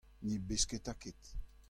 [0.25, 1.21] ne besketa ket.